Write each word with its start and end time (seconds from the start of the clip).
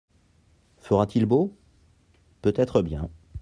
Fera-t-il 0.79 1.27
beau? 1.27 1.55
Peut 2.41 2.53
être 2.55 2.81
bien. 2.81 3.11